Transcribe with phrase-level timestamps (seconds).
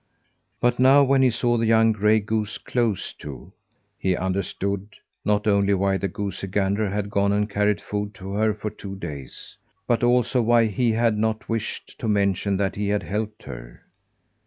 [0.59, 3.53] But now, when he saw the young gray goose close to,
[3.99, 4.87] he understood,
[5.23, 8.95] not only why the goosey gander had gone and carried food to her for two
[8.95, 13.83] days, but also why he had not wished to mention that he had helped her.